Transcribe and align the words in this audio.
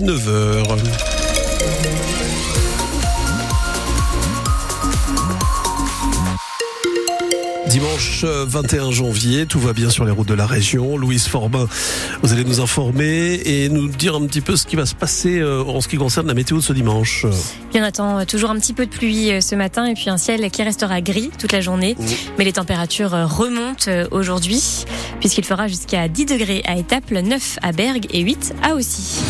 9h. 0.00 0.64
Dimanche 7.68 8.24
21 8.24 8.90
janvier, 8.90 9.46
tout 9.46 9.60
va 9.60 9.72
bien 9.72 9.90
sur 9.90 10.04
les 10.04 10.10
routes 10.10 10.26
de 10.26 10.34
la 10.34 10.46
région. 10.46 10.96
Louise 10.96 11.28
Forbin, 11.28 11.68
vous 12.22 12.32
allez 12.32 12.42
nous 12.42 12.58
informer 12.58 13.40
et 13.44 13.68
nous 13.68 13.86
dire 13.86 14.16
un 14.16 14.26
petit 14.26 14.40
peu 14.40 14.56
ce 14.56 14.66
qui 14.66 14.74
va 14.74 14.84
se 14.84 14.96
passer 14.96 15.38
euh, 15.38 15.62
en 15.62 15.80
ce 15.80 15.86
qui 15.86 15.96
concerne 15.96 16.26
la 16.26 16.34
météo 16.34 16.56
de 16.56 16.62
ce 16.62 16.72
dimanche. 16.72 17.24
Bien, 17.70 17.82
on 17.82 17.86
attend 17.86 18.24
toujours 18.24 18.50
un 18.50 18.58
petit 18.58 18.72
peu 18.72 18.86
de 18.86 18.90
pluie 18.90 19.30
euh, 19.30 19.40
ce 19.40 19.54
matin 19.54 19.86
et 19.86 19.94
puis 19.94 20.10
un 20.10 20.18
ciel 20.18 20.50
qui 20.50 20.64
restera 20.64 21.02
gris 21.02 21.30
toute 21.38 21.52
la 21.52 21.60
journée. 21.60 21.96
Mais 22.36 22.42
les 22.42 22.54
températures 22.54 23.14
euh, 23.14 23.26
remontent 23.26 23.92
aujourd'hui 24.10 24.86
puisqu'il 25.20 25.44
fera 25.44 25.68
jusqu'à 25.68 26.08
10 26.08 26.26
degrés 26.26 26.62
à 26.66 26.76
Étaples, 26.76 27.20
9 27.20 27.60
à 27.62 27.70
Bergue 27.70 28.06
et 28.10 28.22
8 28.22 28.54
à 28.64 28.74
Aussi. 28.74 29.22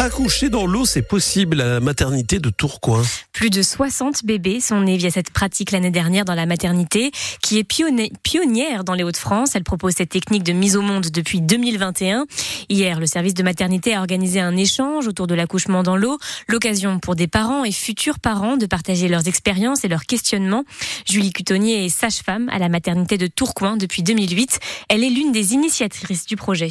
Accoucher 0.00 0.48
dans 0.48 0.64
l'eau, 0.64 0.86
c'est 0.86 1.02
possible 1.02 1.60
à 1.60 1.66
la 1.66 1.80
maternité 1.80 2.38
de 2.38 2.50
Tourcoing. 2.50 3.02
Plus 3.32 3.50
de 3.50 3.62
60 3.62 4.24
bébés 4.24 4.60
sont 4.60 4.80
nés 4.82 4.96
via 4.96 5.10
cette 5.10 5.30
pratique 5.30 5.72
l'année 5.72 5.90
dernière 5.90 6.24
dans 6.24 6.36
la 6.36 6.46
maternité, 6.46 7.10
qui 7.42 7.58
est 7.58 7.64
pionnière 7.64 8.84
dans 8.84 8.94
les 8.94 9.02
Hauts-de-France. 9.02 9.56
Elle 9.56 9.64
propose 9.64 9.94
cette 9.94 10.10
technique 10.10 10.44
de 10.44 10.52
mise 10.52 10.76
au 10.76 10.82
monde 10.82 11.06
depuis 11.12 11.40
2021. 11.40 12.26
Hier, 12.68 13.00
le 13.00 13.06
service 13.06 13.34
de 13.34 13.42
maternité 13.42 13.92
a 13.94 13.98
organisé 13.98 14.38
un 14.38 14.56
échange 14.56 15.08
autour 15.08 15.26
de 15.26 15.34
l'accouchement 15.34 15.82
dans 15.82 15.96
l'eau, 15.96 16.18
l'occasion 16.46 17.00
pour 17.00 17.16
des 17.16 17.26
parents 17.26 17.64
et 17.64 17.72
futurs 17.72 18.20
parents 18.20 18.56
de 18.56 18.66
partager 18.66 19.08
leurs 19.08 19.26
expériences 19.26 19.84
et 19.84 19.88
leurs 19.88 20.06
questionnements. 20.06 20.62
Julie 21.06 21.32
Cutonnier 21.32 21.86
est 21.86 21.88
sage-femme 21.88 22.48
à 22.50 22.60
la 22.60 22.68
maternité 22.68 23.18
de 23.18 23.26
Tourcoing 23.26 23.76
depuis 23.76 24.04
2008. 24.04 24.60
Elle 24.88 25.02
est 25.02 25.10
l'une 25.10 25.32
des 25.32 25.54
initiatrices 25.54 26.24
du 26.24 26.36
projet. 26.36 26.70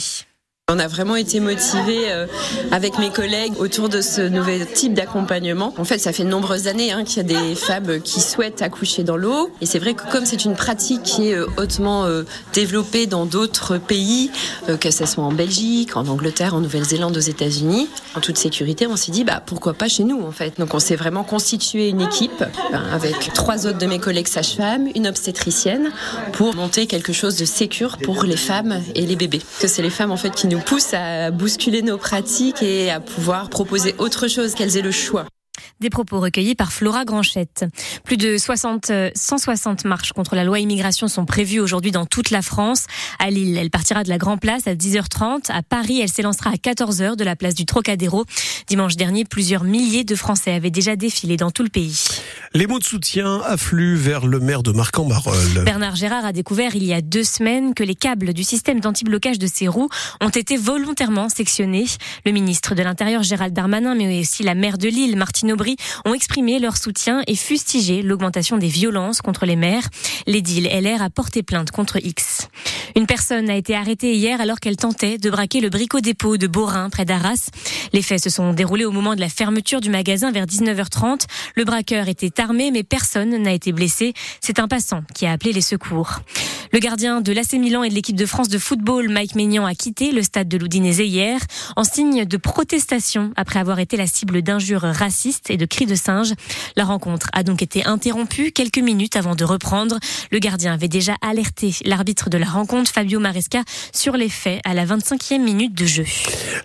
On 0.70 0.80
a 0.80 0.88
vraiment 0.88 1.16
été 1.16 1.40
motivés 1.40 2.12
euh, 2.12 2.28
avec 2.72 3.00
mes 3.00 3.10
collègues 3.10 3.54
autour 3.58 3.88
de 3.88 4.02
ce 4.02 4.20
nouvel 4.20 4.70
type 4.70 4.94
d'accompagnement. 4.94 5.74
En 5.78 5.86
fait, 5.86 5.98
ça 5.98 6.12
fait 6.12 6.26
de 6.26 6.28
nombreuses 6.28 6.68
années 6.68 6.92
hein, 6.92 7.06
qu'il 7.06 7.16
y 7.16 7.20
a 7.22 7.24
des 7.24 7.56
femmes 7.56 8.02
qui 8.02 8.20
souhaitent 8.20 8.62
accoucher 8.62 9.04
dans 9.04 9.16
l'eau. 9.16 9.50
Et 9.62 9.66
c'est 9.66 9.80
vrai 9.80 9.94
que 9.94 10.04
comme 10.12 10.26
c'est 10.26 10.44
une 10.44 10.56
pratique 10.56 11.04
qui 11.04 11.30
est 11.30 11.36
euh, 11.36 11.48
hautement 11.56 12.04
euh, 12.04 12.24
développée 12.52 13.06
dans 13.06 13.26
d'autres 13.26 13.78
pays, 13.78 14.30
que 14.82 14.92
ce 14.92 15.06
soit 15.06 15.24
en 15.24 15.32
Belgique, 15.32 15.96
en 15.96 16.06
Angleterre, 16.06 16.54
en 16.54 16.60
Nouvelle-Zélande, 16.60 17.16
aux 17.16 17.22
États-Unis, 17.22 17.88
en 18.16 18.20
toute 18.20 18.38
sécurité, 18.38 18.88
on 18.88 18.98
s'est 18.98 19.14
dit 19.14 19.24
bah 19.24 19.42
pourquoi 19.46 19.74
pas 19.74 19.88
chez 19.88 20.04
nous 20.04 20.22
en 20.22 20.32
fait. 20.32 20.60
Donc 20.60 20.74
on 20.74 20.80
s'est 20.80 20.98
vraiment 20.98 21.24
constitué 21.24 21.88
une 21.88 22.02
équipe 22.02 22.44
avec 22.92 23.32
trois 23.34 23.68
autres 23.68 23.78
de 23.78 23.86
mes 23.86 24.00
collègues 24.00 24.28
sages-femmes, 24.28 24.90
une 24.96 25.08
obstétricienne, 25.08 25.92
pour 26.34 26.56
monter 26.56 26.88
quelque 26.88 27.14
chose 27.14 27.38
de 27.38 27.46
sécure 27.46 27.98
pour 28.00 28.26
les 28.26 28.36
femmes 28.36 28.82
et 28.96 29.06
les 29.06 29.16
bébés. 29.16 29.42
Que 29.62 29.70
c'est 29.70 29.82
les 29.82 29.90
femmes 29.90 30.12
en 30.12 30.18
fait 30.18 30.32
qui 30.32 30.48
nous 30.48 30.57
pousse 30.62 30.94
à 30.94 31.32
bousculer 31.32 31.82
nos 31.82 31.98
pratiques 31.98 32.62
et 32.62 32.92
à 32.92 33.00
pouvoir 33.00 33.50
proposer 33.50 33.96
autre 33.98 34.28
chose, 34.28 34.54
qu'elles 34.54 34.78
aient 34.78 34.82
le 34.82 34.92
choix. 34.92 35.26
Des 35.80 35.92
propos 35.92 36.20
recueillis 36.20 36.56
par 36.56 36.74
Flora 36.74 37.06
Granchette. 37.06 37.66
Plus 38.04 38.18
de 38.18 38.38
60, 38.38 38.92
160 39.14 39.86
marches 39.86 40.12
contre 40.12 40.36
la 40.36 40.44
loi 40.44 40.60
immigration 40.60 41.08
sont 41.08 41.26
prévues 41.26 41.60
aujourd'hui 41.60 41.92
dans 41.92 42.08
toute 42.08 42.32
la 42.32 42.42
France. 42.42 42.88
À 43.20 43.30
Lille, 43.30 43.56
elle 43.58 43.70
partira 43.70 44.04
de 44.04 44.10
la 44.10 44.18
Grand 44.18 44.38
Place 44.38 44.66
à 44.66 44.74
10h30. 44.74 45.52
À 45.52 45.62
Paris, 45.62 46.02
elle 46.02 46.10
s'élancera 46.10 46.50
à 46.50 46.56
14h 46.56 47.16
de 47.16 47.24
la 47.24 47.36
place 47.36 47.54
du 47.54 47.68
Trocadéro. 47.68 48.26
Dimanche 48.68 48.96
dernier, 48.96 49.24
plusieurs 49.24 49.64
milliers 49.64 50.04
de 50.04 50.16
Français 50.16 50.52
avaient 50.52 50.72
déjà 50.72 50.96
défilé 50.96 51.38
dans 51.38 51.52
tout 51.52 51.62
le 51.62 51.70
pays. 51.70 52.08
Les 52.56 52.66
mots 52.66 52.80
de 52.80 52.84
soutien 52.84 53.42
affluent 53.46 53.98
vers 53.98 54.26
le 54.26 54.40
maire 54.40 54.64
de 54.64 54.72
Marc-en-Barœul. 54.72 55.64
Bernard 55.64 55.96
Gérard 55.96 56.26
a 56.26 56.34
découvert 56.34 56.76
il 56.76 56.86
y 56.86 56.94
a 56.94 57.02
deux 57.02 57.24
semaines 57.24 57.76
que 57.76 57.84
les 57.84 57.94
câbles 57.94 58.34
du 58.34 58.44
système 58.44 58.80
d'anti-blocage 58.80 59.38
de 59.38 59.46
ses 59.46 59.68
roues 59.68 59.90
ont 60.22 60.30
été 60.30 60.58
volontairement 60.58 61.30
sectionnés. 61.30 61.86
Le 62.26 62.32
ministre 62.32 62.74
de 62.74 62.82
l'Intérieur 62.82 63.22
Gérald 63.22 63.54
Darmanin, 63.54 63.94
mais 63.94 64.22
aussi 64.22 64.42
la 64.42 64.56
maire 64.56 64.80
de 64.80 64.88
Lille, 64.88 65.18
Martine 65.18 65.52
Aubry, 65.52 65.67
ont 66.06 66.14
exprimé 66.14 66.60
leur 66.60 66.78
soutien 66.78 67.22
et 67.28 67.36
fustigé 67.36 68.02
l'augmentation 68.02 68.58
des 68.58 68.68
violences 68.68 69.22
contre 69.22 69.46
les 69.46 69.56
maires. 69.56 69.88
L'édile 70.26 70.68
LR 70.68 71.02
a 71.02 71.10
porté 71.10 71.44
plainte 71.44 71.72
contre 71.72 71.98
X. 71.98 72.48
Une 72.96 73.06
personne 73.06 73.50
a 73.50 73.56
été 73.56 73.76
arrêtée 73.76 74.16
hier 74.16 74.42
alors 74.42 74.60
qu'elle 74.60 74.78
tentait 74.78 75.18
de 75.18 75.30
braquer 75.30 75.62
le 75.62 75.70
bricot-dépôt 75.70 76.38
de 76.38 76.48
Borin 76.48 76.90
près 76.90 77.06
d'Arras. 77.06 77.50
Les 77.94 78.02
faits 78.02 78.24
se 78.24 78.30
sont 78.30 78.54
déroulés 78.54 78.86
au 78.86 78.92
moment 78.92 79.16
de 79.16 79.20
la 79.20 79.30
fermeture 79.30 79.82
du 79.82 79.90
magasin 79.90 80.32
vers 80.32 80.46
19h30. 80.46 81.26
Le 81.56 81.64
braqueur 81.64 82.08
était 82.08 82.42
armé 82.42 82.72
mais 82.72 82.84
personne 82.84 83.36
n'a 83.38 83.52
été 83.52 83.72
blessé. 83.72 84.14
C'est 84.42 84.60
un 84.60 84.68
passant 84.68 85.04
qui 85.14 85.26
a 85.26 85.32
appelé 85.32 85.54
les 85.54 85.62
secours. 85.62 86.22
Le 86.74 86.80
gardien 86.80 87.22
de 87.22 87.32
l'AC 87.32 87.54
Milan 87.54 87.84
et 87.84 87.90
de 87.90 87.94
l'équipe 87.94 88.16
de 88.16 88.26
France 88.26 88.50
de 88.50 88.58
football, 88.58 89.10
Mike 89.10 89.36
Maignan, 89.36 89.66
a 89.66 89.74
quitté 89.74 90.12
le 90.12 90.22
stade 90.22 90.48
de 90.48 90.58
l'Oudinese 90.58 91.00
hier 91.00 91.40
en 91.76 91.84
signe 91.84 92.26
de 92.26 92.38
protestation 92.38 93.32
après 93.36 93.60
avoir 93.60 93.80
été 93.80 93.98
la 93.98 94.08
cible 94.08 94.42
d'injures 94.42 94.82
racistes 94.82 95.50
et 95.50 95.57
de 95.58 95.66
cris 95.66 95.86
de 95.86 95.96
singe. 95.96 96.34
La 96.76 96.86
rencontre 96.86 97.28
a 97.34 97.44
donc 97.44 97.62
été 97.62 97.86
interrompue 97.86 98.52
quelques 98.52 98.80
minutes 98.80 99.16
avant 99.16 99.36
de 99.36 99.44
reprendre. 99.44 100.00
Le 100.32 100.40
gardien 100.40 100.74
avait 100.74 100.88
déjà 100.88 101.16
alerté 101.22 101.76
l'arbitre 101.86 102.30
de 102.30 102.38
la 102.38 102.48
rencontre, 102.48 102.92
Fabio 102.92 103.20
Maresca, 103.20 103.64
sur 103.94 104.18
les 104.18 104.30
faits 104.30 104.62
à 104.64 104.74
la 104.74 104.86
25e 104.86 105.42
minute 105.42 105.74
de 105.74 105.86
jeu. 105.86 106.06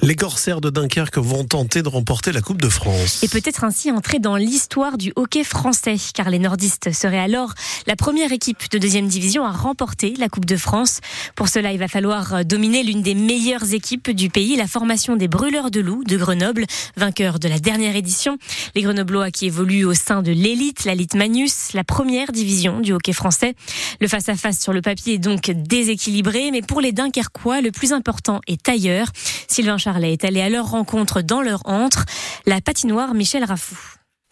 Les 0.03 0.17
corsaires 0.17 0.61
de 0.61 0.71
Dunkerque 0.71 1.19
vont 1.19 1.45
tenter 1.45 1.83
de 1.83 1.89
remporter 1.89 2.33
la 2.33 2.41
Coupe 2.41 2.61
de 2.61 2.69
France. 2.69 3.23
Et 3.23 3.29
peut-être 3.29 3.65
ainsi 3.65 3.91
entrer 3.91 4.19
dans 4.19 4.37
l'histoire 4.37 4.99
du 4.99 5.13
hockey 5.17 5.45
français, 5.45 5.97
car 6.15 6.31
les 6.31 6.39
nordistes 6.39 6.93
seraient 6.93 7.19
alors 7.19 7.55
la 7.87 7.97
première 7.97 8.33
équipe 8.33 8.71
de 8.71 8.79
deuxième 8.79 9.09
division 9.09 9.45
à 9.45 9.53
remporter 9.53 10.15
la 10.19 10.29
Coupe 10.29 10.45
de 10.45 10.57
France. 10.57 11.01
Pour 11.35 11.49
cela, 11.49 11.73
il 11.73 11.79
va 11.79 11.89
falloir 11.89 12.45
dominer 12.45 12.83
l'une 12.83 13.03
des 13.03 13.15
meilleures 13.15 13.73
équipes 13.73 14.11
du 14.11 14.31
pays, 14.31 14.57
la 14.57 14.67
formation 14.67 15.17
des 15.17 15.29
Brûleurs 15.29 15.71
de 15.71 15.81
Loup 15.81 16.05
de 16.05 16.17
Grenoble, 16.17 16.67
vainqueur 16.97 17.39
de 17.39 17.49
la 17.49 17.59
dernière 17.59 17.97
édition. 17.97 18.39
Les 18.75 18.82
Grenoblois 18.83 19.31
qui 19.31 19.47
évoluent 19.47 19.85
au 19.85 19.95
sein 19.95 20.23
de 20.23 20.33
l'élite, 20.33 20.85
la 20.85 20.95
Magnus, 21.15 21.73
la 21.73 21.85
première 21.85 22.33
division 22.33 22.81
du 22.81 22.93
hockey 22.93 23.13
français. 23.13 23.55
Le 24.01 24.09
face-à-face 24.09 24.61
sur 24.61 24.73
le 24.73 24.83
papier 24.83 25.15
est 25.15 25.19
donc 25.19 25.51
déséquilibré, 25.51 26.51
mais 26.51 26.63
pour 26.63 26.81
les 26.81 26.93
Dunkerquois, 26.93 27.61
le 27.61 27.71
plus 27.71 27.93
important 27.93 28.41
est 28.47 28.69
ailleurs. 28.69 29.09
Sylvain 29.49 29.79
Charlet 29.79 30.13
est 30.13 30.25
allé 30.25 30.41
à 30.41 30.49
leur 30.49 30.71
rencontre 30.71 31.23
dans 31.23 31.43
leur 31.43 31.61
antre, 31.67 32.05
la 32.47 32.61
patinoire 32.61 33.15
Michel 33.15 33.45
Raffou. 33.45 33.77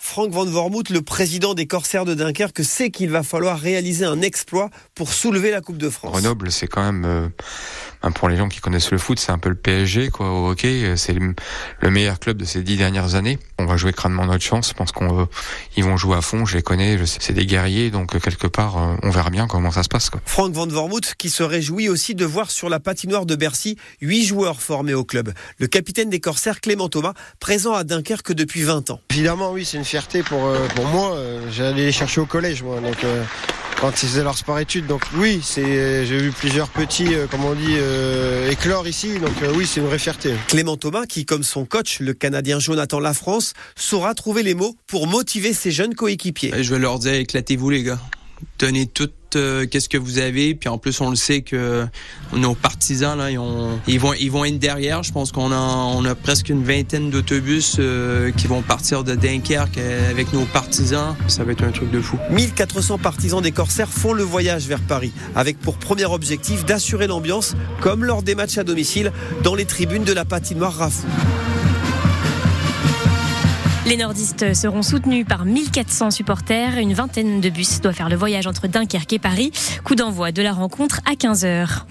Franck 0.03 0.31
Van 0.31 0.47
Vormouth, 0.47 0.89
le 0.89 1.03
président 1.03 1.53
des 1.53 1.67
Corsaires 1.67 2.07
de 2.07 2.15
Dunkerque, 2.15 2.65
sait 2.65 2.91
qu'il 2.91 3.11
va 3.11 3.23
falloir 3.23 3.61
réaliser 3.61 4.07
un 4.07 4.23
exploit 4.23 4.71
pour 4.95 5.13
soulever 5.13 5.51
la 5.51 5.61
Coupe 5.61 5.77
de 5.77 5.91
France. 5.91 6.13
Grenoble, 6.13 6.51
c'est 6.51 6.67
quand 6.67 6.83
même, 6.83 7.31
euh, 8.05 8.11
pour 8.11 8.29
les 8.29 8.37
gens 8.37 8.49
qui 8.49 8.61
connaissent 8.61 8.91
le 8.91 8.99
foot, 8.99 9.19
c'est 9.19 9.33
un 9.33 9.39
peu 9.39 9.49
le 9.49 9.55
PSG, 9.55 10.11
quoi, 10.11 10.31
au 10.31 10.51
hockey. 10.51 10.95
C'est 10.97 11.13
le, 11.13 11.35
meilleur 11.91 12.19
club 12.19 12.37
de 12.37 12.45
ces 12.45 12.63
dix 12.63 12.77
dernières 12.77 13.15
années. 13.15 13.39
On 13.59 13.67
va 13.67 13.77
jouer 13.77 13.93
crânement 13.93 14.27
notre 14.27 14.45
chance. 14.45 14.71
Je 14.71 14.75
pense 14.75 14.93
qu'on 14.93 15.29
ils 15.77 15.85
vont 15.85 15.97
jouer 15.97 16.17
à 16.17 16.21
fond. 16.21 16.45
Je 16.45 16.57
les 16.57 16.63
connais. 16.63 16.99
C'est 17.07 17.33
des 17.33 17.47
guerriers, 17.47 17.91
donc 17.91 18.19
quelque 18.21 18.47
part, 18.47 18.79
euh, 18.79 18.97
on 19.03 19.11
verra 19.11 19.31
bien 19.31 19.47
comment 19.47 19.71
ça 19.71 19.83
se 19.83 19.89
passe. 19.89 20.11
Quoi. 20.11 20.21
Franck 20.25 20.53
Van 20.53 20.67
Vormouth, 20.67 21.15
qui 21.19 21.31
se 21.31 21.43
réjouit 21.43 21.89
aussi 21.89 22.15
de 22.15 22.25
voir 22.25 22.51
sur 22.51 22.69
la 22.69 22.81
patinoire 22.81 23.27
de 23.27 23.35
Bercy 23.35 23.77
huit 24.01 24.25
joueurs 24.25 24.63
formés 24.63 24.95
au 24.95 25.05
club. 25.05 25.33
Le 25.59 25.67
capitaine 25.67 26.11
des 26.11 26.21
Corsaires, 26.21 26.61
Clément 26.61 26.89
Thomas, 26.89 27.15
présent 27.39 27.75
à 27.75 27.85
Dunkerque 27.85 28.33
depuis 28.33 28.63
20 28.63 28.91
ans. 28.91 29.01
Évidemment, 29.11 29.53
oui, 29.53 29.65
c'est 29.65 29.77
une 29.77 29.85
fierté 29.85 30.23
pour, 30.23 30.47
euh, 30.47 30.67
pour 30.75 30.87
moi. 30.87 31.15
Euh, 31.15 31.41
j'allais 31.51 31.87
les 31.87 31.93
chercher 31.93 32.21
au 32.21 32.27
collège, 32.27 32.63
moi. 32.63 32.81
Donc, 32.81 33.03
euh, 33.05 33.23
quand 33.81 34.03
ils 34.03 34.09
faisaient 34.09 34.23
leur 34.23 34.37
sport 34.37 34.59
études. 34.59 34.87
Donc 34.87 35.03
oui, 35.17 35.41
c'est, 35.43 36.05
j'ai 36.07 36.19
vu 36.19 36.33
plusieurs 36.33 36.69
petits, 36.69 37.11
comme 37.31 37.45
on 37.45 37.55
dit, 37.55 37.77
éclore 38.51 38.89
ici. 38.89 39.19
Donc 39.19 39.33
oui, 39.55 39.67
c'est 39.67 39.81
une 39.81 39.87
vraie 39.87 39.99
fierté. 39.99 40.35
Clément 40.49 40.77
Thomas, 40.77 41.07
qui 41.07 41.27
comme 41.27 41.43
son 41.43 41.65
coach, 41.65 42.01
le 42.01 42.15
Canadien 42.15 42.59
Jonathan 42.59 43.01
Lafrance, 43.01 43.55
saura 43.77 44.15
trouver 44.15 44.43
les 44.43 44.55
mots 44.55 44.77
pour 44.87 45.07
motiver 45.07 45.53
ses 45.53 45.71
jeunes 45.71 45.95
coéquipiers. 45.95 46.53
Je 46.63 46.75
vais 46.75 46.81
leur 46.81 46.99
dire, 46.99 47.15
éclatez-vous 47.15 47.71
les 47.71 47.83
gars. 47.83 48.01
Donnez 48.59 48.87
tout 48.87 49.11
euh, 49.37 49.67
qu'est-ce 49.67 49.89
que 49.89 49.99
vous 49.99 50.19
avez. 50.19 50.55
Puis 50.55 50.69
en 50.69 50.79
plus, 50.79 51.01
on 51.01 51.11
le 51.11 51.17
sait 51.17 51.43
que 51.43 51.87
nos 52.33 52.55
partisans 52.55 53.19
là, 53.19 53.31
ils, 53.31 53.39
vont 53.99 54.13
ils 54.15 54.31
vont 54.31 54.45
être 54.45 54.59
derrière. 54.59 55.03
Je 55.03 55.13
pense 55.13 55.33
qu'on 55.33 55.53
a 55.53 55.57
on 55.57 56.05
a 56.05 56.15
presque 56.15 56.49
une 56.49 56.63
vingtaine 56.63 57.11
d'autobus 57.11 57.77
euh, 57.79 58.31
qui 58.33 58.47
vont 58.47 58.63
partir 58.63 59.05
de 59.05 59.15
Dunkerque 59.15 59.79
avec 60.11 60.33
nos 60.33 60.45
partisans. 60.45 61.17
Ça 61.29 61.45
va 61.45 61.53
être 61.53 61.65
un 61.65 61.73
truc 61.73 61.91
de 61.91 62.01
fou. 62.01 62.19
1400 62.31 62.99
partisans 62.99 63.43
des 63.43 63.53
Corsaires 63.53 63.91
font 63.91 64.13
le 64.13 64.23
voyage 64.23 64.67
vers 64.67 64.81
Paris 64.81 65.13
avec 65.35 65.59
pour 65.59 65.77
premier 65.77 66.07
objectif 66.07 66.65
d'assurer 66.65 67.07
l'ambiance 67.07 67.55
comme 67.81 68.05
lors 68.05 68.23
des 68.23 68.35
matchs 68.35 68.59
à 68.59 68.65
domicile 68.65 69.13
dans 69.43 69.55
les 69.55 69.65
tribunes 69.65 70.05
de 70.05 70.13
la 70.13 70.25
patinoire 70.25 70.75
Rafou. 70.75 71.07
Les 73.91 73.97
nordistes 73.97 74.55
seront 74.55 74.83
soutenus 74.83 75.27
par 75.27 75.45
1400 75.45 76.13
supporters. 76.13 76.79
Une 76.79 76.95
vingtaine 76.95 77.41
de 77.41 77.51
bus 77.51 77.81
doit 77.81 77.93
faire 77.93 78.09
le 78.09 78.15
voyage 78.15 78.47
entre 78.47 78.69
Dunkerque 78.69 79.15
et 79.15 79.19
Paris. 79.19 79.51
Coup 79.83 79.97
d'envoi 79.97 80.31
de 80.31 80.43
la 80.43 80.53
rencontre 80.53 81.01
à 81.07 81.15
15h. 81.15 81.87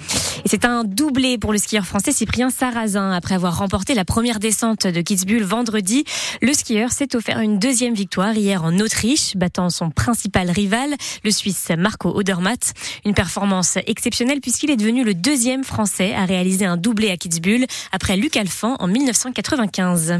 Et 0.45 0.47
c'est 0.47 0.63
un 0.63 0.85
doublé 0.85 1.37
pour 1.37 1.51
le 1.51 1.57
skieur 1.57 1.85
français 1.85 2.13
Cyprien 2.13 2.49
Sarrazin. 2.49 3.11
Après 3.11 3.35
avoir 3.35 3.57
remporté 3.57 3.95
la 3.95 4.05
première 4.05 4.39
descente 4.39 4.87
de 4.87 5.01
Kitzbühel 5.01 5.43
vendredi, 5.43 6.05
le 6.41 6.53
skieur 6.53 6.93
s'est 6.93 7.17
offert 7.17 7.39
une 7.39 7.59
deuxième 7.59 7.93
victoire 7.93 8.33
hier 8.33 8.63
en 8.63 8.79
Autriche, 8.79 9.35
battant 9.35 9.69
son 9.69 9.89
principal 9.89 10.49
rival, 10.49 10.91
le 11.25 11.31
Suisse 11.31 11.67
Marco 11.77 12.17
Odermatt. 12.17 12.73
Une 13.03 13.13
performance 13.13 13.77
exceptionnelle 13.87 14.39
puisqu'il 14.39 14.71
est 14.71 14.77
devenu 14.77 15.03
le 15.03 15.15
deuxième 15.15 15.65
français 15.65 16.15
à 16.15 16.23
réaliser 16.23 16.63
un 16.63 16.77
doublé 16.77 17.11
à 17.11 17.17
Kitzbühel 17.17 17.65
après 17.91 18.15
Luc 18.15 18.37
Alphand 18.37 18.77
en 18.79 18.87
1995. 18.87 20.13